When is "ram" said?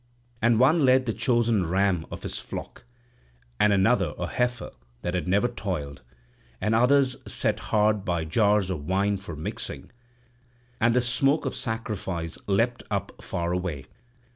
1.69-2.07